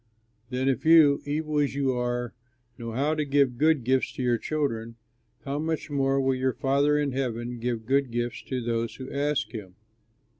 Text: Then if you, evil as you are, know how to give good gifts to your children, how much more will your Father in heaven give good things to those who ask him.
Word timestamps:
Then 0.49 0.67
if 0.67 0.83
you, 0.83 1.21
evil 1.25 1.59
as 1.59 1.75
you 1.75 1.91
are, 1.93 2.33
know 2.75 2.91
how 2.93 3.13
to 3.13 3.23
give 3.23 3.59
good 3.59 3.83
gifts 3.83 4.11
to 4.13 4.23
your 4.23 4.39
children, 4.39 4.95
how 5.45 5.59
much 5.59 5.91
more 5.91 6.19
will 6.19 6.33
your 6.33 6.53
Father 6.53 6.97
in 6.97 7.11
heaven 7.11 7.59
give 7.59 7.85
good 7.85 8.11
things 8.11 8.41
to 8.47 8.63
those 8.63 8.95
who 8.95 9.11
ask 9.11 9.51
him. 9.51 9.75